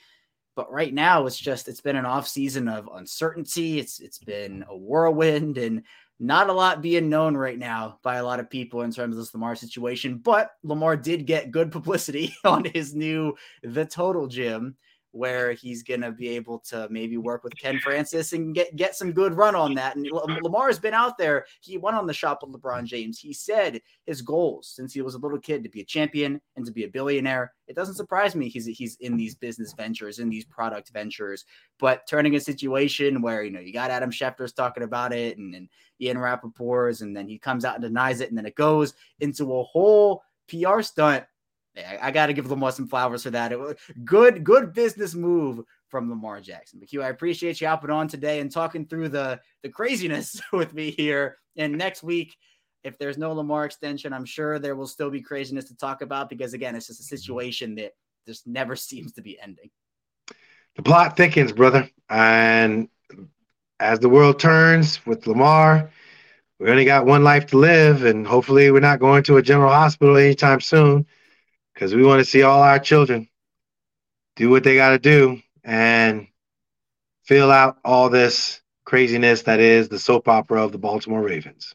[0.54, 3.78] But right now, it's just it's been an off season of uncertainty.
[3.78, 5.82] It's it's been a whirlwind and
[6.18, 9.22] not a lot being known right now by a lot of people in terms of
[9.22, 10.18] this Lamar situation.
[10.18, 14.76] But Lamar did get good publicity on his new The Total Gym
[15.16, 18.94] where he's going to be able to maybe work with Ken Francis and get, get
[18.94, 19.96] some good run on that.
[19.96, 20.06] And
[20.42, 21.46] Lamar has been out there.
[21.60, 23.18] He went on the shop with LeBron James.
[23.18, 26.66] He said his goals since he was a little kid to be a champion and
[26.66, 27.52] to be a billionaire.
[27.66, 31.44] It doesn't surprise me he's he's in these business ventures, in these product ventures,
[31.78, 35.54] but turning a situation where, you know, you got Adam Schefter's talking about it and,
[35.54, 35.68] and
[36.00, 38.28] Ian Rapoport's, and then he comes out and denies it.
[38.28, 41.24] And then it goes into a whole PR stunt
[41.76, 43.52] I, got to give Lamar some flowers for that.
[43.52, 46.78] It was good, good business move from Lamar Jackson.
[46.78, 50.72] But Q, I appreciate you hopping on today and talking through the the craziness with
[50.74, 51.36] me here.
[51.56, 52.36] And next week,
[52.82, 56.30] if there's no Lamar extension, I'm sure there will still be craziness to talk about
[56.30, 57.92] because again, it's just a situation that
[58.26, 59.70] just never seems to be ending.
[60.76, 62.88] The plot thickens, brother, and
[63.80, 65.90] as the world turns with Lamar,
[66.58, 69.72] we only got one life to live, and hopefully, we're not going to a general
[69.72, 71.06] hospital anytime soon
[71.76, 73.28] because we want to see all our children
[74.34, 76.26] do what they got to do and
[77.24, 81.74] fill out all this craziness that is the soap opera of the Baltimore Ravens.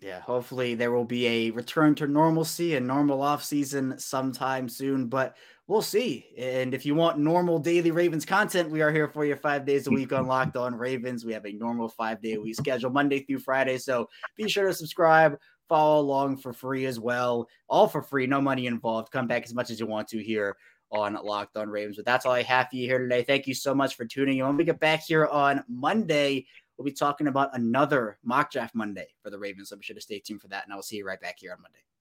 [0.00, 5.08] Yeah, hopefully there will be a return to normalcy and normal off season sometime soon,
[5.08, 5.36] but
[5.66, 6.26] we'll see.
[6.38, 9.86] And if you want normal daily Ravens content, we are here for you five days
[9.88, 11.24] a week on Locked On Ravens.
[11.24, 13.78] We have a normal five day a week schedule, Monday through Friday.
[13.78, 15.36] So be sure to subscribe,
[15.70, 17.48] follow along for free as well.
[17.68, 19.12] All for free, no money involved.
[19.12, 20.56] Come back as much as you want to here
[20.92, 21.96] on Locked On Ravens.
[21.96, 23.22] But that's all I have for you here today.
[23.22, 24.46] Thank you so much for tuning in.
[24.46, 26.46] When we get back here on Monday,
[26.76, 29.68] we'll be talking about another mock draft Monday for the Ravens.
[29.68, 30.64] So be sure to stay tuned for that.
[30.64, 31.78] And I will see you right back here on Monday.